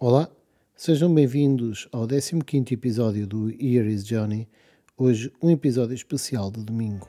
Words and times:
Olá, 0.00 0.30
sejam 0.76 1.12
bem-vindos 1.12 1.88
ao 1.90 2.06
15 2.06 2.72
episódio 2.72 3.26
do 3.26 3.50
Here 3.50 3.92
is 3.92 4.04
Johnny. 4.04 4.48
Hoje, 4.96 5.32
um 5.42 5.50
episódio 5.50 5.92
especial 5.92 6.52
de 6.52 6.62
domingo. 6.62 7.08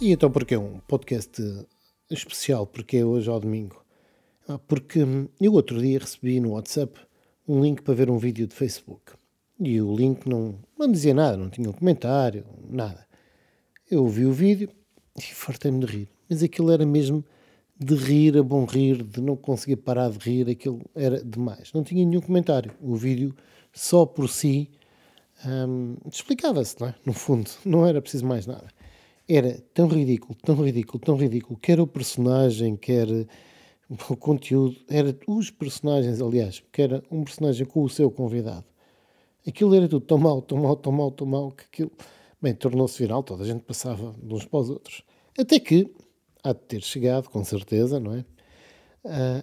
E 0.00 0.10
então, 0.10 0.30
porquê 0.30 0.56
um 0.56 0.78
podcast 0.88 1.66
especial? 2.10 2.66
Porque 2.66 2.96
é 2.96 3.04
hoje 3.04 3.28
ao 3.28 3.38
domingo? 3.38 3.84
Ah, 4.48 4.58
porque 4.58 5.00
eu 5.38 5.52
outro 5.52 5.78
dia 5.78 5.98
recebi 5.98 6.40
no 6.40 6.52
WhatsApp 6.52 6.98
um 7.46 7.62
link 7.62 7.82
para 7.82 7.92
ver 7.92 8.08
um 8.08 8.16
vídeo 8.16 8.46
de 8.46 8.54
Facebook. 8.54 9.20
E 9.60 9.80
o 9.80 9.94
link 9.94 10.28
não, 10.28 10.58
não 10.78 10.90
dizia 10.90 11.14
nada, 11.14 11.36
não 11.36 11.50
tinha 11.50 11.68
um 11.68 11.72
comentário, 11.72 12.44
nada. 12.68 13.06
Eu 13.90 14.06
vi 14.08 14.26
o 14.26 14.32
vídeo 14.32 14.70
e 15.16 15.22
fartei-me 15.22 15.80
de 15.80 15.86
rir. 15.86 16.08
Mas 16.28 16.42
aquilo 16.42 16.70
era 16.70 16.86
mesmo 16.86 17.24
de 17.78 17.94
rir, 17.94 18.36
a 18.38 18.42
bom 18.42 18.64
rir, 18.64 19.02
de 19.02 19.20
não 19.20 19.36
conseguir 19.36 19.76
parar 19.76 20.10
de 20.10 20.18
rir, 20.18 20.48
aquilo 20.48 20.80
era 20.94 21.22
demais. 21.22 21.72
Não 21.72 21.82
tinha 21.82 22.04
nenhum 22.04 22.20
comentário. 22.20 22.72
O 22.80 22.96
vídeo, 22.96 23.34
só 23.72 24.06
por 24.06 24.28
si, 24.28 24.70
hum, 25.44 25.96
explicava-se, 26.10 26.80
não 26.80 26.88
é? 26.88 26.94
No 27.04 27.12
fundo, 27.12 27.50
não 27.64 27.86
era 27.86 28.00
preciso 28.00 28.26
mais 28.26 28.46
nada. 28.46 28.68
Era 29.28 29.62
tão 29.74 29.88
ridículo, 29.88 30.34
tão 30.34 30.56
ridículo, 30.56 30.98
tão 30.98 31.16
ridículo, 31.16 31.58
quer 31.58 31.80
o 31.80 31.86
personagem, 31.86 32.76
quer 32.76 33.06
o 34.08 34.16
conteúdo, 34.16 34.76
era 34.88 35.16
os 35.26 35.50
personagens, 35.50 36.20
aliás, 36.20 36.62
que 36.72 36.82
era 36.82 37.02
um 37.10 37.24
personagem 37.24 37.66
com 37.66 37.82
o 37.82 37.88
seu 37.88 38.10
convidado. 38.10 38.64
Aquilo 39.46 39.74
era 39.74 39.88
tudo 39.88 40.04
tão 40.04 40.18
mal, 40.18 40.40
tão 40.40 40.58
mal, 40.58 40.76
tão 40.76 40.92
mal, 40.92 41.10
tão 41.10 41.26
mal, 41.26 41.50
que 41.50 41.64
aquilo, 41.64 41.92
bem, 42.40 42.54
tornou-se 42.54 42.98
viral, 42.98 43.22
toda 43.22 43.42
a 43.42 43.46
gente 43.46 43.62
passava 43.62 44.14
de 44.22 44.34
uns 44.34 44.44
para 44.44 44.60
os 44.60 44.70
outros. 44.70 45.02
Até 45.38 45.58
que, 45.58 45.92
há 46.42 46.52
de 46.52 46.60
ter 46.60 46.82
chegado, 46.82 47.28
com 47.28 47.44
certeza, 47.44 47.98
não 47.98 48.14
é? 48.14 48.24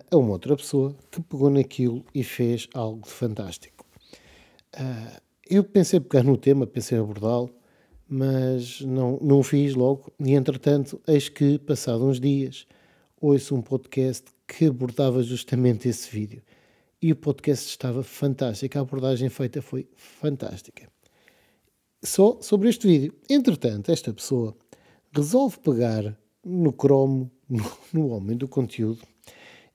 a 0.09 0.15
uma 0.15 0.31
outra 0.31 0.55
pessoa 0.55 0.95
que 1.11 1.21
pegou 1.21 1.49
naquilo 1.49 2.05
e 2.15 2.23
fez 2.23 2.67
algo 2.73 3.01
de 3.01 3.09
fantástico. 3.09 3.85
eu 5.49 5.63
pensei 5.63 5.99
pegar 5.99 6.23
no 6.23 6.37
tema, 6.37 6.65
pensei 6.65 6.97
abordá-lo, 6.97 7.49
mas 8.07 8.81
não, 8.81 9.19
não 9.21 9.43
fiz 9.43 9.75
logo. 9.75 10.13
E 10.19 10.33
entretanto, 10.33 11.01
eis 11.05 11.27
que, 11.27 11.59
passado 11.59 12.05
uns 12.05 12.19
dias, 12.19 12.65
ouço 13.19 13.53
um 13.53 13.61
podcast 13.61 14.27
que 14.47 14.65
abordava 14.65 15.21
justamente 15.21 15.89
esse 15.89 16.09
vídeo 16.09 16.41
e 17.01 17.11
o 17.11 17.15
podcast 17.15 17.67
estava 17.67 18.03
fantástico, 18.03 18.77
a 18.77 18.81
abordagem 18.81 19.29
feita 19.29 19.61
foi 19.61 19.87
fantástica. 19.95 20.89
Só 22.03 22.39
sobre 22.41 22.69
este 22.69 22.87
vídeo. 22.87 23.13
Entretanto, 23.29 23.91
esta 23.91 24.13
pessoa 24.13 24.55
resolve 25.13 25.59
pegar 25.59 26.17
no 26.43 26.71
cromo, 26.71 27.31
no, 27.49 27.63
no 27.93 28.07
homem 28.09 28.37
do 28.37 28.47
conteúdo, 28.47 29.01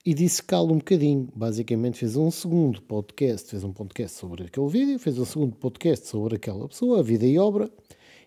e 0.04 0.12
disse 0.12 0.42
cala 0.42 0.72
um 0.72 0.78
bocadinho. 0.78 1.28
Basicamente 1.34 1.98
fez 1.98 2.16
um 2.16 2.30
segundo 2.30 2.82
podcast, 2.82 3.50
fez 3.50 3.64
um 3.64 3.72
podcast 3.72 4.18
sobre 4.18 4.44
aquele 4.44 4.68
vídeo, 4.68 4.98
fez 4.98 5.18
um 5.18 5.24
segundo 5.24 5.56
podcast 5.56 6.06
sobre 6.06 6.36
aquela 6.36 6.68
pessoa, 6.68 7.00
a 7.00 7.02
vida 7.02 7.26
e 7.26 7.38
obra, 7.38 7.70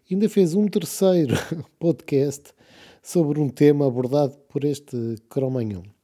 e 0.10 0.14
ainda 0.14 0.28
fez 0.28 0.54
um 0.54 0.68
terceiro 0.68 1.36
podcast 1.78 2.54
sobre 3.02 3.40
um 3.40 3.50
tema 3.50 3.88
abordado 3.88 4.38
por 4.50 4.64
este 4.64 5.16
cromanhão. 5.30 5.97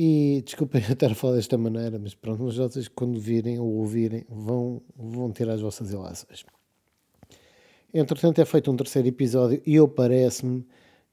E 0.00 0.42
desculpem 0.44 0.80
eu 0.86 0.92
estar 0.92 1.10
a 1.10 1.14
falar 1.16 1.34
desta 1.34 1.58
maneira, 1.58 1.98
mas 1.98 2.14
pronto, 2.14 2.44
mas 2.44 2.56
vocês 2.56 2.86
quando 2.86 3.18
virem 3.18 3.58
ou 3.58 3.66
ouvirem 3.66 4.24
vão, 4.28 4.80
vão 4.96 5.32
ter 5.32 5.50
as 5.50 5.60
vossas 5.60 5.90
ilações. 5.90 6.44
Entretanto, 7.92 8.40
é 8.40 8.44
feito 8.44 8.70
um 8.70 8.76
terceiro 8.76 9.08
episódio 9.08 9.60
e 9.66 9.74
eu 9.74 9.88
parece-me 9.88 10.64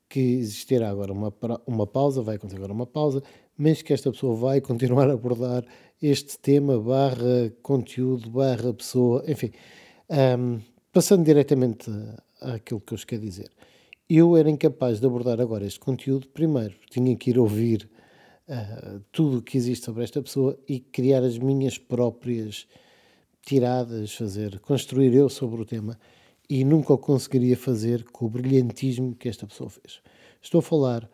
que 0.08 0.20
existirá 0.20 0.88
agora 0.92 1.12
uma, 1.12 1.34
uma 1.66 1.88
pausa, 1.88 2.22
vai 2.22 2.36
acontecer 2.36 2.58
agora 2.58 2.74
uma 2.74 2.86
pausa, 2.86 3.24
mas 3.58 3.82
que 3.82 3.92
esta 3.92 4.12
pessoa 4.12 4.36
vai 4.36 4.62
continuar 4.62 5.10
a 5.10 5.14
abordar 5.14 5.66
este 6.00 6.38
tema, 6.38 6.80
barra 6.80 7.52
conteúdo, 7.64 8.30
barra 8.30 8.72
pessoa, 8.72 9.24
enfim, 9.28 9.52
um, 10.38 10.60
passando 10.94 11.26
diretamente 11.26 11.90
àquilo 12.40 12.82
que 12.82 12.94
eu 12.94 12.98
vos 12.98 13.06
quero 13.06 13.24
dizer. 13.24 13.50
Eu 14.08 14.38
era 14.38 14.48
incapaz 14.48 15.00
de 15.00 15.08
abordar 15.08 15.42
agora 15.42 15.66
este 15.66 15.80
conteúdo, 15.80 16.28
primeiro, 16.28 16.76
tinha 16.92 17.16
que 17.16 17.32
ir 17.32 17.40
ouvir 17.40 17.90
uh, 18.48 19.00
tudo 19.12 19.40
o 19.40 19.42
que 19.42 19.58
existe 19.58 19.86
sobre 19.86 20.04
esta 20.04 20.22
pessoa 20.22 20.58
e 20.68 20.80
criar 20.80 21.24
as 21.24 21.38
minhas 21.38 21.78
próprias 21.78 22.68
tiradas, 23.46 24.14
fazer, 24.14 24.60
construir 24.60 25.14
eu 25.14 25.30
sobre 25.30 25.62
o 25.62 25.66
tema 25.66 26.00
e 26.50 26.64
nunca 26.64 26.94
o 26.94 26.98
conseguiria 26.98 27.58
fazer 27.58 28.04
com 28.06 28.26
o 28.26 28.30
brilhantismo 28.30 29.16
que 29.16 29.30
esta 29.30 29.46
pessoa 29.48 29.70
fez. 29.70 30.02
Estou 30.42 30.60
a 30.60 30.64
falar 30.64 31.10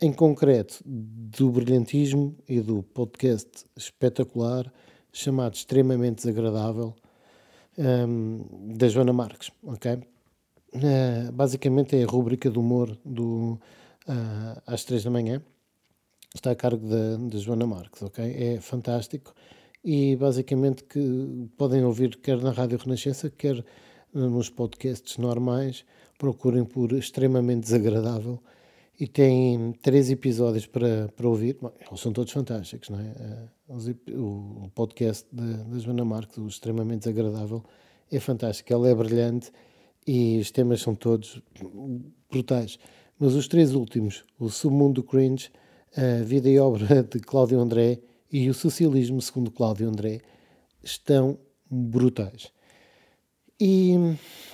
em 0.00 0.12
concreto 0.12 0.80
do 0.84 1.50
brilhantismo 1.50 2.36
e 2.48 2.60
do 2.60 2.82
podcast 2.82 3.64
espetacular 3.76 4.72
chamado 5.12 5.54
Extremamente 5.54 6.18
Desagradável 6.18 6.94
um, 7.76 8.74
da 8.76 8.88
Joana 8.88 9.12
Marques, 9.12 9.50
ok? 9.64 9.94
Uh, 10.74 11.32
basicamente 11.32 11.96
é 11.96 12.04
a 12.04 12.06
rúbrica 12.06 12.50
do 12.50 12.60
humor 12.60 12.96
do, 13.04 13.58
uh, 14.06 14.62
às 14.66 14.84
três 14.84 15.02
da 15.02 15.10
manhã 15.10 15.42
está 16.34 16.50
a 16.50 16.56
cargo 16.56 16.86
da, 16.86 17.16
da 17.16 17.38
Joana 17.38 17.66
Marques, 17.66 18.02
ok? 18.02 18.24
É 18.24 18.60
fantástico 18.60 19.34
e 19.84 20.16
basicamente 20.16 20.84
que 20.84 21.48
podem 21.56 21.84
ouvir 21.84 22.16
quer 22.16 22.38
na 22.38 22.50
Rádio 22.50 22.78
Renascença, 22.78 23.30
quer 23.30 23.64
nos 24.12 24.50
podcasts 24.50 25.16
normais, 25.18 25.84
procurem 26.18 26.64
por 26.64 26.92
extremamente 26.92 27.62
desagradável 27.62 28.42
e 28.98 29.06
tem 29.06 29.72
três 29.80 30.10
episódios 30.10 30.66
para, 30.66 31.08
para 31.16 31.28
ouvir. 31.28 31.56
Bom, 31.60 31.72
eles 31.86 32.00
são 32.00 32.12
todos 32.12 32.32
fantásticos, 32.32 32.88
não 32.88 32.98
é? 32.98 33.04
Eh, 33.04 34.14
o 34.16 34.68
podcast 34.74 35.26
da 35.30 35.78
Joana 35.78 36.04
Marques, 36.04 36.36
o 36.38 36.48
extremamente 36.48 37.00
desagradável, 37.00 37.62
é 38.10 38.18
fantástico. 38.18 38.72
Ela 38.72 38.88
é 38.88 38.94
brilhante 38.94 39.52
e 40.04 40.38
os 40.38 40.50
temas 40.50 40.80
são 40.80 40.96
todos 40.96 41.40
brutais. 42.28 42.78
Mas 43.20 43.34
os 43.34 43.46
três 43.46 43.72
últimos, 43.72 44.24
o 44.38 44.48
Submundo 44.48 45.02
Cringe, 45.04 45.50
a 45.96 46.22
vida 46.22 46.48
e 46.48 46.58
obra 46.58 47.02
de 47.10 47.20
Cláudio 47.20 47.60
André 47.60 48.00
e 48.30 48.48
o 48.48 48.54
socialismo 48.54 49.20
segundo 49.20 49.50
Cláudio 49.50 49.88
André 49.88 50.20
estão 50.82 51.38
brutais. 51.70 52.52
E 53.60 53.94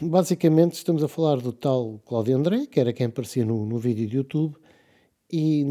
basicamente 0.00 0.74
estamos 0.74 1.02
a 1.02 1.08
falar 1.08 1.36
do 1.36 1.52
tal 1.52 2.00
Cláudio 2.06 2.36
André, 2.36 2.66
que 2.66 2.80
era 2.80 2.92
quem 2.92 3.06
aparecia 3.06 3.44
no, 3.44 3.66
no 3.66 3.78
vídeo 3.78 4.08
de 4.08 4.16
YouTube, 4.16 4.56
e 5.30 5.64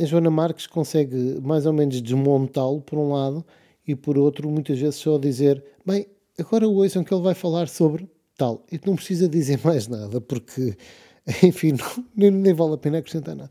a 0.00 0.04
Joana 0.04 0.30
Marques 0.30 0.66
consegue 0.66 1.38
mais 1.42 1.66
ou 1.66 1.72
menos 1.72 2.00
desmontá-lo 2.00 2.80
por 2.80 2.98
um 2.98 3.12
lado 3.12 3.44
e 3.86 3.94
por 3.94 4.16
outro, 4.16 4.48
muitas 4.48 4.78
vezes 4.78 4.96
só 4.96 5.18
dizer: 5.18 5.62
Bem, 5.84 6.06
agora 6.38 6.66
ouçam 6.66 7.04
que 7.04 7.12
ele 7.12 7.22
vai 7.22 7.34
falar 7.34 7.68
sobre 7.68 8.08
tal. 8.36 8.64
E 8.72 8.80
não 8.86 8.96
precisa 8.96 9.28
dizer 9.28 9.60
mais 9.64 9.86
nada, 9.86 10.20
porque, 10.20 10.76
enfim, 11.42 11.72
não, 11.72 12.04
nem, 12.16 12.30
nem 12.30 12.54
vale 12.54 12.74
a 12.74 12.78
pena 12.78 12.98
acrescentar 12.98 13.36
nada. 13.36 13.50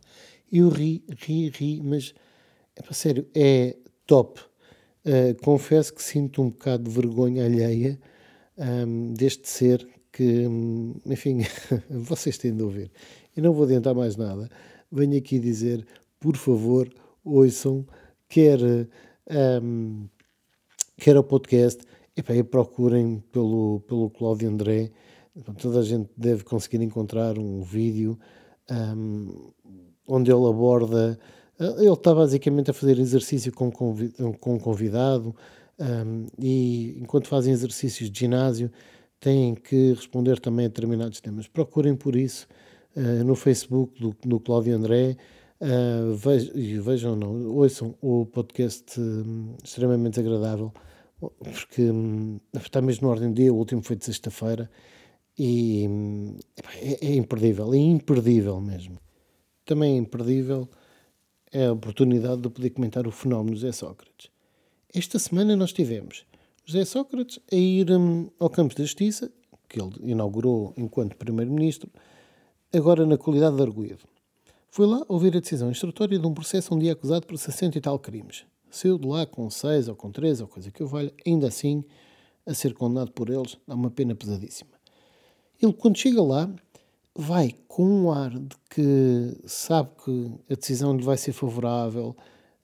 Eu 0.51 0.69
ri, 0.69 1.03
ri, 1.25 1.49
ri, 1.49 1.81
mas 1.83 2.13
é 2.75 2.81
para 2.81 2.93
sério, 2.93 3.27
é 3.35 3.75
top. 4.05 4.39
Uh, 5.05 5.39
confesso 5.43 5.93
que 5.93 6.03
sinto 6.03 6.41
um 6.41 6.49
bocado 6.49 6.83
de 6.83 6.89
vergonha 6.89 7.45
alheia 7.45 7.99
um, 8.57 9.13
deste 9.13 9.47
ser 9.47 9.87
que, 10.11 10.45
enfim, 11.05 11.39
vocês 11.89 12.37
têm 12.37 12.55
de 12.55 12.63
ouvir. 12.63 12.91
Eu 13.35 13.43
não 13.43 13.53
vou 13.53 13.65
adiantar 13.65 13.95
mais 13.95 14.15
nada. 14.15 14.49
Venho 14.91 15.17
aqui 15.17 15.39
dizer, 15.39 15.85
por 16.19 16.35
favor, 16.35 16.89
ouçam, 17.23 17.85
quer, 18.27 18.59
um, 19.61 20.07
quer 20.97 21.17
o 21.17 21.23
podcast, 21.23 21.81
e 22.17 22.43
procurem 22.43 23.23
pelo, 23.31 23.81
pelo 23.87 24.09
Cláudio 24.09 24.49
André. 24.49 24.91
Toda 25.57 25.79
a 25.79 25.83
gente 25.83 26.09
deve 26.17 26.43
conseguir 26.43 26.81
encontrar 26.81 27.37
um 27.37 27.61
vídeo. 27.61 28.19
Um, 28.69 29.51
onde 30.09 30.31
ele 30.31 30.45
aborda. 30.47 31.17
Eh, 31.59 31.75
ele 31.79 31.93
está 31.93 32.13
basicamente 32.13 32.71
a 32.71 32.73
fazer 32.73 32.99
exercício 32.99 33.51
com, 33.53 33.67
um 33.67 34.59
convidado 34.59 35.35
um, 35.79 36.25
e 36.37 36.97
enquanto 36.99 37.27
fazem 37.27 37.53
exercícios 37.53 38.09
de 38.09 38.19
ginásio 38.19 38.71
têm 39.19 39.55
que 39.55 39.93
responder 39.93 40.39
também 40.39 40.65
a 40.65 40.69
determinados 40.69 41.21
temas. 41.21 41.47
Procurem 41.47 41.95
por 41.95 42.15
isso 42.15 42.47
uh, 42.95 43.23
no 43.23 43.35
Facebook 43.35 43.99
do, 44.01 44.15
do 44.25 44.39
Cláudio 44.39 44.75
André 44.75 45.15
uh, 45.61 46.13
vejam, 46.15 46.83
vejam, 46.83 47.15
não, 47.15 47.47
ouçam 47.55 47.95
o 48.01 48.25
podcast 48.25 48.99
um, 48.99 49.55
extremamente 49.63 50.19
agradável 50.19 50.73
porque 51.19 51.91
um, 51.91 52.39
está 52.55 52.81
mesmo 52.81 53.07
na 53.07 53.11
ordem 53.11 53.29
do 53.29 53.35
dia, 53.35 53.53
o 53.53 53.57
último 53.57 53.81
foi 53.81 53.95
de 53.97 54.05
sexta-feira 54.05 54.69
e 55.37 55.85
hum, 55.87 56.37
é, 56.81 57.07
é 57.07 57.15
imperdível, 57.15 57.73
é 57.73 57.77
imperdível 57.77 58.59
mesmo. 58.59 58.97
Também 59.69 59.93
é 59.93 59.97
imperdível 59.97 60.67
é 61.51 61.67
a 61.67 61.73
oportunidade 61.73 62.41
de 62.41 62.49
poder 62.49 62.71
comentar 62.71 63.05
o 63.05 63.11
fenómeno 63.11 63.55
José 63.55 63.71
Sócrates. 63.71 64.31
Esta 64.91 65.19
semana 65.19 65.55
nós 65.55 65.71
tivemos 65.71 66.25
José 66.65 66.83
Sócrates 66.85 67.39
a 67.51 67.55
ir 67.55 67.91
hum, 67.91 68.31
ao 68.39 68.49
Campos 68.49 68.75
da 68.75 68.83
Justiça, 68.83 69.31
que 69.69 69.79
ele 69.79 69.91
inaugurou 70.11 70.73
enquanto 70.75 71.15
Primeiro-Ministro, 71.15 71.87
agora 72.73 73.05
na 73.05 73.15
qualidade 73.15 73.57
de 73.57 73.61
arguído. 73.61 73.99
Foi 74.71 74.87
lá 74.87 75.05
ouvir 75.07 75.37
a 75.37 75.39
decisão 75.39 75.69
instrutória 75.69 76.17
de 76.17 76.25
um 76.25 76.33
processo 76.33 76.73
onde 76.73 76.87
é 76.87 76.91
acusado 76.91 77.27
por 77.27 77.37
60 77.37 77.77
e 77.77 77.81
tal 77.81 77.99
crimes. 77.99 78.45
Saiu 78.71 78.97
de 78.97 79.07
lá 79.07 79.27
com 79.27 79.51
6 79.51 79.87
ou 79.87 79.95
com 79.95 80.11
3 80.11 80.41
ou 80.41 80.47
coisa 80.47 80.71
que 80.71 80.81
eu 80.81 80.87
valha, 80.87 81.13
ainda 81.23 81.47
assim, 81.47 81.83
a 82.43 82.55
ser 82.55 82.73
condenado 82.73 83.11
por 83.11 83.29
eles, 83.29 83.55
dá 83.67 83.75
uma 83.75 83.91
pena 83.91 84.15
pesadíssima. 84.15 84.71
Ele, 85.61 85.73
quando 85.73 85.95
chega 85.95 86.23
lá, 86.23 86.51
vai 87.15 87.53
com 87.67 87.83
um 87.83 88.11
ar 88.11 88.31
de 88.31 88.55
que 88.69 89.37
sabe 89.45 89.89
que 90.03 90.31
a 90.49 90.55
decisão 90.55 90.95
lhe 90.95 91.03
vai 91.03 91.17
ser 91.17 91.33
favorável, 91.33 92.15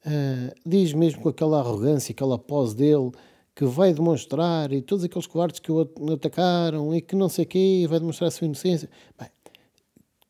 uh, 0.06 0.56
diz 0.66 0.94
mesmo 0.94 1.22
com 1.22 1.30
aquela 1.30 1.60
arrogância, 1.60 2.14
aquela 2.14 2.38
pose 2.38 2.76
dele, 2.76 3.12
que 3.56 3.66
vai 3.66 3.94
demonstrar, 3.94 4.72
e 4.74 4.82
todos 4.82 5.06
aqueles 5.06 5.28
covardes 5.28 5.60
que 5.60 5.72
o 5.72 5.90
atacaram, 6.14 6.94
e 6.94 7.02
que 7.02 7.16
não 7.16 7.30
sei 7.30 7.46
o 7.46 7.48
quê, 7.48 7.86
vai 7.90 8.00
demonstrar 8.00 8.28
a 8.28 8.32
sua 8.32 8.46
inocência. 8.46 8.90
Bem, 9.18 9.30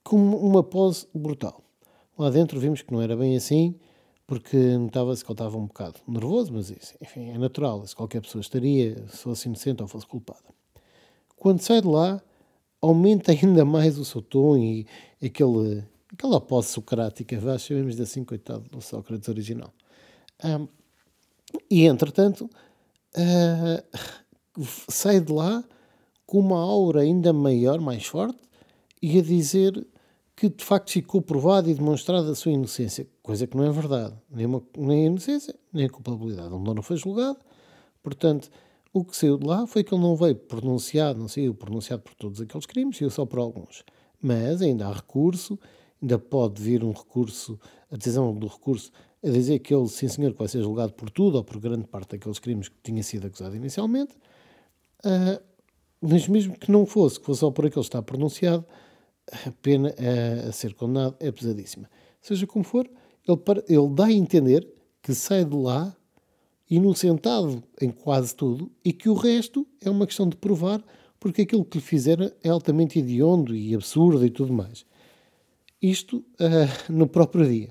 com 0.03 0.17
uma 0.17 0.63
pose 0.63 1.07
brutal. 1.13 1.63
Lá 2.17 2.29
dentro 2.29 2.59
vimos 2.59 2.83
que 2.83 2.93
não 2.93 3.01
era 3.01 3.17
bem 3.17 3.35
assim, 3.35 3.75
porque 4.27 4.77
notava-se 4.77 5.23
que 5.23 5.31
ele 5.31 5.33
estava 5.33 5.57
um 5.57 5.65
bocado 5.65 5.99
nervoso, 6.07 6.53
mas 6.53 6.69
isso, 6.69 6.95
enfim, 7.01 7.29
é 7.31 7.37
natural, 7.37 7.85
se 7.85 7.95
qualquer 7.95 8.21
pessoa 8.21 8.41
estaria, 8.41 8.95
se 9.09 9.17
fosse 9.17 9.47
inocente 9.47 9.81
ou 9.81 9.87
fosse 9.87 10.05
culpada. 10.05 10.43
Quando 11.35 11.61
sai 11.61 11.81
de 11.81 11.87
lá, 11.87 12.21
aumenta 12.81 13.31
ainda 13.31 13.65
mais 13.65 13.97
o 13.97 14.05
seu 14.05 14.21
tom 14.21 14.57
e 14.57 14.85
aquele, 15.23 15.83
aquela 16.11 16.39
posse 16.39 16.73
socrática, 16.73 17.39
vá, 17.39 17.57
chamemos 17.57 17.99
assim, 17.99 18.23
coitado 18.23 18.69
do 18.69 18.81
Sócrates 18.81 19.27
original. 19.29 19.73
Um, 20.43 20.67
e, 21.69 21.85
entretanto, 21.85 22.49
uh, 23.15 24.63
sai 24.89 25.19
de 25.19 25.31
lá 25.31 25.63
com 26.25 26.39
uma 26.39 26.59
aura 26.59 27.01
ainda 27.01 27.31
maior, 27.31 27.79
mais 27.79 28.05
forte, 28.05 28.39
e 29.01 29.19
a 29.19 29.21
dizer 29.21 29.85
que 30.35 30.49
de 30.49 30.63
facto 30.63 30.91
ficou 30.91 31.21
provada 31.21 31.69
e 31.69 31.73
demonstrada 31.73 32.31
a 32.31 32.35
sua 32.35 32.51
inocência, 32.51 33.07
coisa 33.23 33.47
que 33.47 33.55
não 33.55 33.63
é 33.63 33.71
verdade. 33.71 34.13
Nem, 34.29 34.45
uma, 34.45 34.61
nem 34.77 35.03
a 35.03 35.07
inocência, 35.07 35.55
nem 35.71 35.85
a 35.85 35.89
culpabilidade. 35.89 36.53
Ele 36.53 36.73
não 36.73 36.81
foi 36.81 36.97
julgado, 36.97 37.37
portanto, 38.03 38.49
o 38.95 39.03
que 39.03 39.15
saiu 39.17 39.37
de 39.37 39.45
lá 39.45 39.67
foi 39.67 39.83
que 39.83 39.93
ele 39.93 40.01
não 40.01 40.15
veio 40.15 40.35
pronunciado, 40.35 41.19
não 41.19 41.27
saiu 41.27 41.53
pronunciado 41.53 42.01
por 42.01 42.13
todos 42.13 42.39
aqueles 42.39 42.65
crimes, 42.65 42.97
saiu 42.97 43.09
só 43.09 43.25
por 43.25 43.39
alguns. 43.39 43.83
Mas 44.21 44.61
ainda 44.61 44.87
há 44.87 44.93
recurso, 44.93 45.59
ainda 46.01 46.17
pode 46.17 46.63
vir 46.63 46.81
um 46.81 46.93
recurso, 46.93 47.59
a 47.91 47.97
decisão 47.97 48.33
do 48.33 48.47
recurso, 48.47 48.93
a 49.21 49.27
dizer 49.27 49.59
que 49.59 49.75
ele, 49.75 49.89
sim 49.89 50.07
senhor, 50.07 50.31
que 50.31 50.39
vai 50.39 50.47
ser 50.47 50.61
julgado 50.61 50.93
por 50.93 51.09
tudo 51.09 51.35
ou 51.35 51.43
por 51.43 51.59
grande 51.59 51.85
parte 51.85 52.11
daqueles 52.11 52.39
crimes 52.39 52.69
que 52.69 52.75
tinha 52.81 53.03
sido 53.03 53.27
acusado 53.27 53.53
inicialmente, 53.53 54.13
uh, 55.03 55.43
mas 55.99 56.29
mesmo 56.29 56.57
que 56.57 56.71
não 56.71 56.85
fosse, 56.85 57.19
que 57.19 57.25
fosse 57.25 57.41
só 57.41 57.51
por 57.51 57.65
aquele 57.65 57.81
que 57.81 57.87
está 57.87 58.01
pronunciado, 58.01 58.65
a 59.29 59.51
pena 59.61 59.93
a, 59.99 60.47
a 60.47 60.51
ser 60.53 60.73
condenado 60.73 61.17
é 61.19 61.29
pesadíssima. 61.33 61.89
Seja 62.21 62.47
como 62.47 62.63
for, 62.63 62.89
ele, 63.27 63.41
ele 63.67 63.89
dá 63.89 64.05
a 64.05 64.13
entender 64.13 64.65
que 65.01 65.13
sai 65.13 65.43
de 65.43 65.57
lá 65.57 65.93
inocentado 66.69 67.63
em 67.81 67.91
quase 67.91 68.35
tudo 68.35 68.71
e 68.83 68.91
que 68.91 69.09
o 69.09 69.13
resto 69.13 69.67
é 69.81 69.89
uma 69.89 70.07
questão 70.07 70.27
de 70.27 70.35
provar 70.35 70.83
porque 71.19 71.43
aquilo 71.43 71.65
que 71.65 71.77
lhe 71.77 71.83
fizeram 71.83 72.31
é 72.43 72.49
altamente 72.49 72.99
hediondo 72.99 73.55
e 73.55 73.73
absurdo 73.73 74.25
e 74.25 74.29
tudo 74.29 74.53
mais. 74.53 74.85
Isto 75.81 76.17
uh, 76.17 76.23
no 76.91 77.07
próprio 77.07 77.47
dia. 77.47 77.69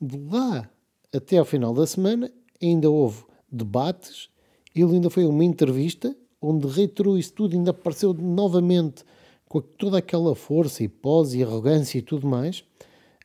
De 0.00 0.18
lá 0.18 0.68
até 1.14 1.38
ao 1.38 1.44
final 1.44 1.74
da 1.74 1.86
semana 1.86 2.30
ainda 2.62 2.90
houve 2.90 3.24
debates, 3.50 4.28
ele 4.74 4.94
ainda 4.94 5.10
foi 5.10 5.24
a 5.24 5.28
uma 5.28 5.44
entrevista 5.44 6.16
onde 6.40 6.66
reiterou 6.68 7.18
isso 7.18 7.34
tudo, 7.34 7.54
ainda 7.54 7.70
apareceu 7.70 8.14
novamente 8.14 9.04
com 9.46 9.60
toda 9.60 9.98
aquela 9.98 10.34
força 10.34 10.82
e 10.82 10.88
pose 10.88 11.38
e 11.38 11.42
arrogância 11.42 11.98
e 11.98 12.02
tudo 12.02 12.26
mais, 12.26 12.64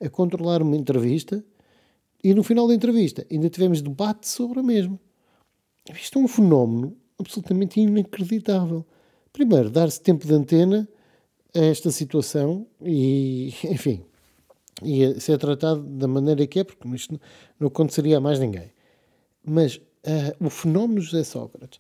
a 0.01 0.09
controlar 0.09 0.62
uma 0.62 0.75
entrevista 0.75 1.44
e 2.25 2.33
no 2.33 2.44
final 2.44 2.68
da 2.68 2.74
entrevista 2.74 3.24
ainda 3.31 3.48
tivemos 3.51 3.83
debate 3.83 4.27
sobre 4.27 4.60
a 4.60 4.63
mesma. 4.63 5.00
Isto 5.94 6.18
é 6.18 6.22
um 6.24 6.27
fenómeno 6.27 6.98
absolutamente 7.19 7.80
inacreditável. 7.80 8.83
Primeiro, 9.31 9.69
dar-se 9.69 10.01
tempo 10.01 10.25
de 10.25 10.33
antena 10.33 10.89
a 11.56 11.60
esta 11.60 11.92
situação 11.92 12.66
e, 12.81 13.54
enfim, 13.69 14.04
e 14.81 15.22
ser 15.22 15.38
tratado 15.38 15.83
da 15.83 16.07
maneira 16.07 16.48
que 16.48 16.62
é, 16.62 16.63
porque 16.63 16.88
isto 16.95 17.22
não 17.60 17.68
aconteceria 17.68 18.18
a 18.18 18.19
mais 18.19 18.39
ninguém. 18.39 18.74
Mas 19.45 19.75
uh, 19.75 20.44
o 20.44 20.50
fenómeno 20.50 21.01
José 21.01 21.24
Sócrates, 21.24 21.80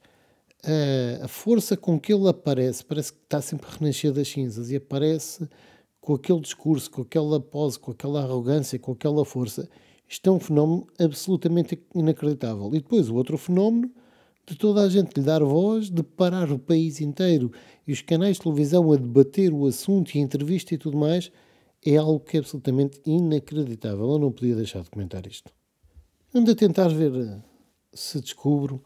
uh, 0.63 1.23
a 1.23 1.27
força 1.27 1.75
com 1.75 1.99
que 1.99 2.13
ele 2.13 2.29
aparece, 2.29 2.85
parece 2.85 3.13
que 3.13 3.19
está 3.23 3.41
sempre 3.41 3.67
a 3.67 3.79
renascer 3.79 4.13
das 4.13 4.27
cinzas 4.27 4.69
e 4.69 4.75
aparece 4.75 5.49
com 5.99 6.13
aquele 6.13 6.39
discurso, 6.39 6.91
com 6.91 7.01
aquela 7.01 7.39
pose, 7.39 7.79
com 7.79 7.89
aquela 7.89 8.21
arrogância, 8.21 8.77
com 8.77 8.91
aquela 8.91 9.25
força 9.25 9.67
isto 10.07 10.29
é 10.29 10.31
um 10.31 10.39
fenómeno 10.39 10.87
absolutamente 10.99 11.79
inacreditável. 11.93 12.69
E 12.73 12.79
depois 12.79 13.09
o 13.09 13.15
outro 13.15 13.37
fenómeno 13.37 13.91
de 14.45 14.55
toda 14.55 14.81
a 14.81 14.89
gente 14.89 15.15
lhe 15.17 15.25
dar 15.25 15.43
voz, 15.43 15.89
de 15.89 16.03
parar 16.03 16.51
o 16.51 16.59
país 16.59 17.01
inteiro 17.01 17.51
e 17.87 17.91
os 17.91 18.01
canais 18.01 18.37
de 18.37 18.43
televisão 18.43 18.91
a 18.91 18.95
debater 18.95 19.51
o 19.51 19.65
assunto 19.65 20.13
e 20.13 20.19
a 20.19 20.21
entrevista 20.21 20.73
e 20.73 20.77
tudo 20.77 20.97
mais, 20.97 21.31
é 21.83 21.97
algo 21.97 22.19
que 22.19 22.37
é 22.37 22.39
absolutamente 22.39 23.01
inacreditável. 23.05 24.11
Eu 24.11 24.19
não 24.19 24.31
podia 24.31 24.55
deixar 24.55 24.81
de 24.81 24.89
comentar 24.89 25.25
isto. 25.25 25.51
Ando 26.33 26.51
a 26.51 26.55
tentar 26.55 26.89
ver 26.89 27.15
eh, 27.15 27.39
se 27.93 28.19
descubro 28.19 28.83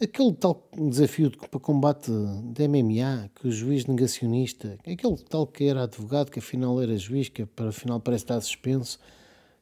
aquele 0.00 0.32
tal 0.32 0.68
desafio 0.76 1.30
de, 1.30 1.36
para 1.36 1.60
combate 1.60 2.10
de 2.10 2.68
MMA, 2.68 3.30
que 3.34 3.48
o 3.48 3.52
juiz 3.52 3.86
negacionista, 3.86 4.78
aquele 4.86 5.16
tal 5.28 5.46
que 5.46 5.64
era 5.64 5.84
advogado, 5.84 6.30
que 6.30 6.38
afinal 6.38 6.80
era 6.80 6.96
juiz, 6.96 7.28
que 7.28 7.44
para 7.44 7.68
afinal 7.68 8.00
parece 8.00 8.24
estar 8.24 8.40
suspenso, 8.40 8.98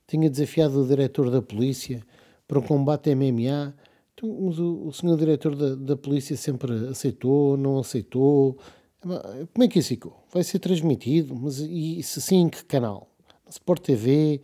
tinha 0.09 0.29
desafiado 0.29 0.83
o 0.83 0.87
diretor 0.89 1.31
da 1.31 1.41
polícia 1.41 2.03
para 2.49 2.59
um 2.59 2.63
combate 2.63 3.15
MMA. 3.15 3.75
Mas 4.21 4.59
o, 4.59 4.89
o 4.89 4.93
senhor 4.93 5.17
diretor 5.17 5.55
da, 5.55 5.77
da 5.77 5.97
polícia 5.97 6.37
sempre 6.37 6.89
aceitou, 6.89 7.57
não 7.57 7.79
aceitou. 7.79 8.59
Como 9.01 9.63
é 9.63 9.69
que 9.69 9.79
isso 9.79 9.91
ficou? 9.91 10.25
Vai 10.33 10.43
ser 10.43 10.59
transmitido? 10.59 11.37
Mas 11.37 11.61
e 11.61 12.03
se 12.03 12.21
sim, 12.21 12.39
em 12.39 12.49
que 12.49 12.65
canal? 12.65 13.09
Na 13.45 13.51
Sport 13.51 13.83
TV? 13.83 14.41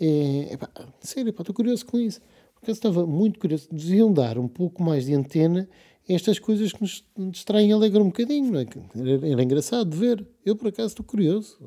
É, 0.00 0.58
sério, 1.00 1.30
estou 1.30 1.54
curioso 1.54 1.86
com 1.86 2.00
isso. 2.00 2.20
Porque 2.54 2.70
eu 2.70 2.72
estava 2.72 3.06
muito 3.06 3.38
curioso. 3.38 3.68
Deviam 3.70 4.12
dar 4.12 4.38
um 4.38 4.48
pouco 4.48 4.82
mais 4.82 5.06
de 5.06 5.14
antena 5.14 5.68
estas 6.08 6.40
coisas 6.40 6.72
que 6.72 6.80
nos 6.80 7.04
distraem 7.30 7.70
e 7.70 7.72
alegram 7.72 8.02
um 8.02 8.06
bocadinho. 8.06 8.58
É? 8.58 8.66
era, 8.96 9.28
era 9.28 9.42
engraçado 9.42 9.88
de 9.88 9.96
ver. 9.96 10.26
Eu, 10.44 10.56
por 10.56 10.68
acaso, 10.68 10.88
estou 10.88 11.06
curioso. 11.06 11.58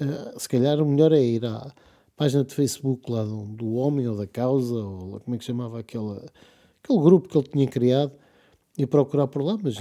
Uh, 0.00 0.38
se 0.40 0.48
calhar 0.48 0.80
o 0.80 0.86
melhor 0.86 1.12
é 1.12 1.22
ir 1.22 1.44
à, 1.44 1.74
página 2.20 2.44
de 2.44 2.54
Facebook 2.54 3.10
lá 3.10 3.24
do, 3.24 3.46
do 3.46 3.72
Homem 3.76 4.06
ou 4.06 4.14
da 4.14 4.26
Causa, 4.26 4.74
ou 4.74 5.18
como 5.20 5.34
é 5.34 5.38
que 5.38 5.44
chamava 5.44 5.80
aquela, 5.80 6.22
aquele 6.84 7.00
grupo 7.00 7.26
que 7.26 7.38
ele 7.38 7.48
tinha 7.48 7.66
criado, 7.66 8.12
e 8.76 8.84
procurar 8.84 9.26
por 9.26 9.40
lá, 9.42 9.58
mas 9.62 9.76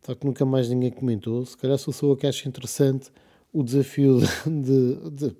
só 0.00 0.14
que 0.14 0.24
nunca 0.24 0.46
mais 0.46 0.70
ninguém 0.70 0.90
comentou. 0.90 1.44
Se 1.44 1.54
calhar 1.54 1.76
sou 1.76 1.92
só 1.92 2.16
que 2.16 2.26
acho 2.26 2.48
interessante 2.48 3.10
o 3.52 3.62
desafio 3.62 4.20
de, 4.46 5.10
de, 5.10 5.36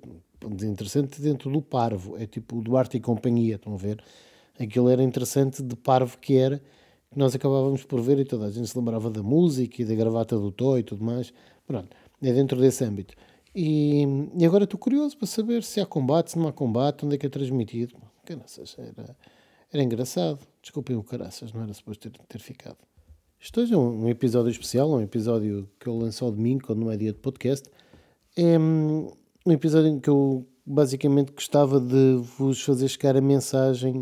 de, 0.55 0.67
interessante 0.67 1.19
dentro 1.19 1.49
do 1.49 1.59
parvo, 1.59 2.15
é 2.15 2.27
tipo 2.27 2.59
o 2.59 2.61
Duarte 2.61 2.97
e 2.97 2.99
companhia, 2.99 3.55
estão 3.55 3.73
a 3.73 3.77
ver? 3.77 3.99
Aquilo 4.59 4.89
era 4.89 5.01
interessante 5.01 5.63
de 5.63 5.75
parvo 5.75 6.19
que 6.19 6.37
era, 6.37 6.59
que 7.09 7.17
nós 7.17 7.33
acabávamos 7.33 7.83
por 7.83 7.99
ver 7.99 8.19
e 8.19 8.25
toda 8.25 8.45
a 8.45 8.51
gente 8.51 8.67
se 8.67 8.77
lembrava 8.77 9.09
da 9.09 9.23
música 9.23 9.81
e 9.81 9.85
da 9.85 9.95
gravata 9.95 10.37
do 10.37 10.51
Toy 10.51 10.81
e 10.81 10.83
tudo 10.83 11.03
mais. 11.03 11.33
Pronto, 11.65 11.89
é 12.21 12.31
dentro 12.31 12.61
desse 12.61 12.83
âmbito. 12.83 13.15
E, 13.59 14.03
e 14.37 14.45
agora 14.45 14.65
estou 14.65 14.79
curioso 14.79 15.17
para 15.17 15.25
saber 15.25 15.63
se 15.63 15.81
há 15.81 15.85
combate, 15.85 16.29
se 16.29 16.37
não 16.37 16.47
há 16.47 16.53
combate, 16.53 17.03
onde 17.03 17.15
é 17.15 17.17
que 17.17 17.25
é 17.25 17.29
transmitido. 17.29 17.95
Caraças, 18.23 18.75
era, 18.77 19.17
era 19.73 19.83
engraçado. 19.83 20.37
Desculpem 20.61 20.95
o 20.95 21.01
caraças, 21.01 21.51
não 21.51 21.63
era 21.63 21.73
suposto 21.73 22.07
ter, 22.07 22.21
ter 22.27 22.37
ficado. 22.37 22.77
Isto 23.39 23.61
hoje 23.61 23.73
é 23.73 23.77
um, 23.77 24.03
um, 24.03 24.09
episódio 24.09 24.51
especial, 24.51 24.91
um 24.91 25.01
episódio 25.01 25.67
que 25.79 25.87
eu 25.87 25.97
lanço 25.97 26.23
ao 26.23 26.31
domingo, 26.31 26.67
quando 26.67 26.81
não 26.81 26.91
é 26.91 26.97
dia 26.97 27.11
de 27.11 27.17
podcast. 27.17 27.67
É 28.35 28.59
um 28.59 29.51
episódio 29.51 29.87
em 29.87 29.99
que 29.99 30.09
eu 30.11 30.45
basicamente 30.63 31.31
gostava 31.31 31.79
de 31.79 32.17
vos 32.37 32.61
fazer 32.61 32.87
chegar 32.87 33.17
a 33.17 33.21
mensagem 33.21 34.01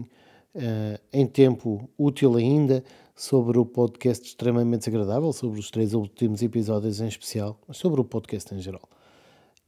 uh, 0.54 1.00
em 1.14 1.26
tempo 1.26 1.90
útil 1.98 2.36
ainda 2.36 2.84
sobre 3.16 3.58
o 3.58 3.66
podcast 3.66 4.28
extremamente 4.28 4.80
desagradável, 4.80 5.32
sobre 5.32 5.62
os 5.62 5.72
três 5.72 5.94
últimos 5.94 6.44
episódios 6.44 7.00
em 7.00 7.08
especial, 7.08 7.58
mas 7.66 7.78
sobre 7.78 8.02
o 8.02 8.04
podcast 8.04 8.54
em 8.54 8.60
geral. 8.60 8.90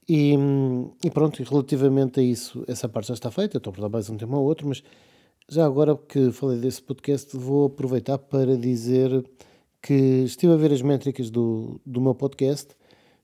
E, 0.10 0.36
e 1.04 1.12
pronto, 1.12 1.44
relativamente 1.44 2.20
a 2.20 2.24
isso, 2.24 2.64
essa 2.68 2.88
parte 2.88 3.10
já 3.10 3.14
está 3.14 3.30
feita, 3.30 3.58
estou 3.58 3.74
a 3.78 3.82
dar 3.82 3.90
mais 3.90 4.10
um 4.10 4.16
tema 4.16 4.40
ou 4.40 4.46
outro, 4.46 4.68
mas 4.68 4.82
já 5.50 5.66
agora 5.66 5.98
que 5.98 6.32
falei 6.32 6.60
desse 6.60 6.82
podcast, 6.82 7.36
vou 7.36 7.66
aproveitar 7.66 8.18
para 8.18 8.58
dizer 8.58 9.26
que 9.82 9.94
estive 9.94 10.54
a 10.54 10.56
ver 10.56 10.72
as 10.72 10.82
métricas 10.82 11.30
do, 11.30 11.82
do 11.86 12.00
meu 12.00 12.16
podcast, 12.16 12.74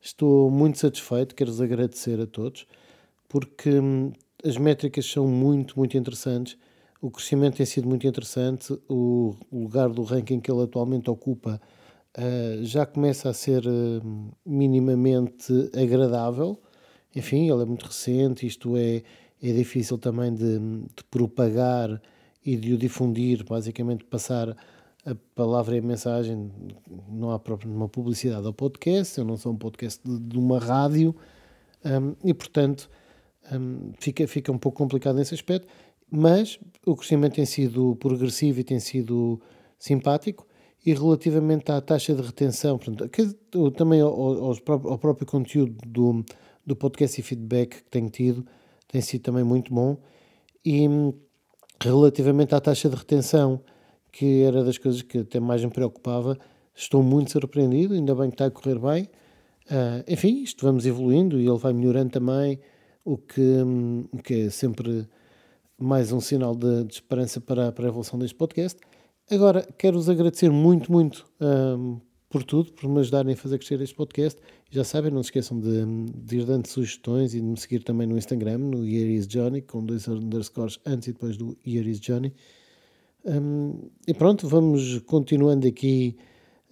estou 0.02 0.50
muito 0.52 0.78
satisfeito, 0.78 1.36
quero-vos 1.36 1.62
agradecer 1.62 2.20
a 2.20 2.28
todos, 2.28 2.68
porque 3.30 3.80
hum, 3.80 4.12
as 4.44 4.58
métricas 4.58 5.06
são 5.06 5.26
muito, 5.26 5.78
muito 5.78 5.98
interessantes. 5.98 6.58
o 7.02 7.10
crescimento 7.10 7.58
tem 7.58 7.66
sido 7.66 7.88
muito 7.88 8.06
interessante, 8.06 8.78
o 8.90 9.36
lugar 9.52 9.90
do 9.90 10.04
ranking 10.04 10.42
que 10.42 10.52
ele 10.52 10.64
atualmente 10.64 11.10
ocupa 11.10 11.62
uh, 12.18 12.64
já 12.64 12.86
começa 12.86 13.30
a 13.30 13.34
ser 13.34 13.66
uh, 13.66 14.32
minimamente 14.46 15.54
agradável. 15.74 16.60
Enfim, 17.16 17.50
ele 17.52 17.62
é 17.62 17.66
muito 17.66 17.86
recente, 17.86 18.46
isto 18.46 18.76
é, 18.76 19.04
é 19.42 19.54
difícil 19.54 19.98
também 19.98 20.34
de, 20.34 20.60
de 20.60 21.04
propagar 21.10 22.02
e 22.46 22.56
de 22.56 22.74
o 22.74 22.78
difundir, 22.78 23.44
basicamente 23.44 24.04
passar 24.04 24.56
a 25.06 25.16
palavra 25.36 25.76
e 25.76 25.80
a 25.80 25.82
mensagem, 25.82 26.52
não 27.10 27.32
há 27.32 27.40
própria 27.40 27.70
uma 27.70 27.90
publicidade 27.90 28.46
ao 28.46 28.54
podcast, 28.54 29.18
eu 29.18 29.26
não 29.26 29.38
sou 29.38 29.52
um 29.52 29.58
podcast 29.58 30.02
de, 30.04 30.18
de 30.18 30.38
uma 30.38 30.60
rádio, 30.60 31.16
um, 31.86 32.16
e 32.24 32.34
portanto 32.34 32.90
um, 33.52 33.92
fica, 34.00 34.26
fica 34.28 34.52
um 34.52 34.58
pouco 34.58 34.78
complicado 34.78 35.16
nesse 35.16 35.34
aspecto, 35.34 35.68
mas 36.10 36.60
o 36.86 36.96
crescimento 36.96 37.36
tem 37.36 37.46
sido 37.46 37.96
progressivo 37.98 38.60
e 38.60 38.64
tem 38.64 38.80
sido 38.80 39.42
simpático, 39.78 40.48
e 40.86 40.94
relativamente 40.94 41.72
à 41.72 41.80
taxa 41.80 42.14
de 42.14 42.22
retenção, 42.22 42.78
portanto, 42.78 43.08
que, 43.10 43.26
também 43.72 44.02
ao, 44.02 44.12
ao, 44.12 44.54
ao 44.68 44.98
próprio 44.98 45.26
conteúdo 45.26 45.78
do, 45.88 46.26
do 46.66 46.76
podcast 46.76 47.20
e 47.20 47.24
feedback 47.24 47.84
que 47.84 47.90
tenho 47.90 48.10
tido, 48.10 48.46
tem 48.88 49.02
sido 49.02 49.22
também 49.22 49.44
muito 49.44 49.74
bom, 49.74 49.98
e 50.64 50.88
hum, 50.88 51.14
relativamente 51.82 52.56
à 52.56 52.62
taxa 52.62 52.90
de 52.90 52.96
retenção, 52.96 53.62
que 54.12 54.44
era 54.44 54.64
das 54.64 54.78
coisas 54.78 55.02
que 55.02 55.20
até 55.20 55.40
mais 55.40 55.64
me 55.64 55.72
preocupava. 55.72 56.38
Estou 56.76 57.04
muito 57.04 57.32
surpreendido, 57.32 57.94
ainda 57.94 58.16
bem 58.16 58.30
que 58.30 58.36
está 58.36 58.46
a 58.46 58.52
correr 58.52 58.80
bem. 58.80 59.10
Uh, 59.66 60.04
enfim, 60.08 60.44
isto 60.44 60.66
vamos 60.66 60.86
evoluindo 60.86 61.40
e 61.40 61.48
ele 61.48 61.58
vai 61.58 61.74
melhorando 61.74 62.12
também, 62.12 62.60
o 63.04 63.18
que, 63.18 63.42
o 64.12 64.18
que 64.18 64.42
é 64.46 64.50
sempre 64.50 65.08
mais 65.78 66.12
um 66.12 66.20
sinal 66.20 66.56
de, 66.56 66.84
de 66.86 66.94
esperança 66.94 67.42
para, 67.42 67.72
para, 67.72 67.86
a 67.86 67.90
evolução 67.90 68.18
deste 68.18 68.36
podcast. 68.36 68.80
Agora, 69.30 69.68
quero-vos 69.78 70.10
agradecer 70.10 70.50
muito, 70.50 70.92
muito 70.92 71.26
um, 71.42 72.00
por 72.34 72.44
tudo, 72.44 72.74
por 72.74 72.90
me 72.90 73.00
ajudarem 73.00 73.36
a 73.36 73.38
fazer 73.38 73.60
crescer 73.60 73.80
este 73.80 73.94
podcast. 73.94 74.42
Já 74.72 74.84
sabem, 74.84 75.12
não 75.12 75.22
se 75.22 75.28
esqueçam 75.28 75.60
de, 75.60 75.86
de 76.16 76.40
ir 76.40 76.46
dando 76.46 76.66
sugestões 76.66 77.36
e 77.36 77.40
de 77.40 77.46
me 77.46 77.56
seguir 77.56 77.84
também 77.84 78.08
no 78.08 78.18
Instagram, 78.18 78.58
no 78.58 78.84
Year 78.84 79.24
Johnny, 79.28 79.62
com 79.62 79.86
dois 79.86 80.08
underscores 80.08 80.80
antes 80.84 81.10
e 81.10 81.14
depois 81.14 81.38
do 81.38 81.56
Year 81.64 81.86
Johnny. 82.00 82.34
Um, 83.24 83.88
e 84.08 84.16
pronto, 84.16 84.48
vamos 84.48 84.98
continuando 85.02 85.68
aqui 85.68 86.18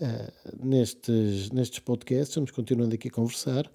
uh, 0.02 0.66
nestes, 0.66 1.52
nestes 1.52 1.78
podcasts, 1.78 2.34
vamos 2.34 2.50
continuando 2.50 2.96
aqui 2.96 3.10
a 3.10 3.12
conversar. 3.12 3.72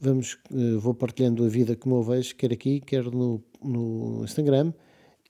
Vamos, 0.00 0.38
uh, 0.50 0.80
vou 0.80 0.92
partilhando 0.92 1.44
a 1.44 1.48
vida 1.48 1.76
como 1.76 1.98
eu 1.98 2.02
vejo, 2.02 2.34
quer 2.34 2.52
aqui, 2.52 2.80
quer 2.80 3.04
no, 3.04 3.40
no 3.62 4.24
Instagram. 4.24 4.72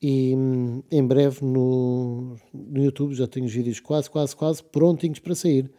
E 0.01 0.35
um, 0.35 0.83
em 0.91 1.07
breve 1.07 1.45
no, 1.45 2.35
no 2.55 2.83
YouTube 2.83 3.15
já 3.15 3.27
tenho 3.27 3.45
os 3.45 3.53
vídeos 3.53 3.79
quase, 3.79 4.09
quase, 4.09 4.35
quase 4.35 4.63
prontinhos 4.63 5.19
para 5.19 5.35
sair. 5.35 5.71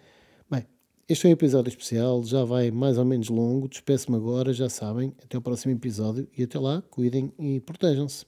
Este 1.10 1.26
é 1.26 1.30
um 1.32 1.34
episódio 1.34 1.70
especial, 1.70 2.24
já 2.24 2.46
vai 2.46 2.70
mais 2.70 3.00
ou 3.00 3.04
menos 3.04 3.30
longo. 3.30 3.68
Despeço-me 3.68 4.16
agora, 4.16 4.54
já 4.54 4.70
sabem. 4.70 5.12
Até 5.24 5.40
o 5.40 5.42
próximo 5.42 5.74
episódio 5.74 6.30
e 6.38 6.44
até 6.44 6.60
lá, 6.60 6.84
cuidem 6.84 7.34
e 7.40 7.60
protejam-se. 7.60 8.28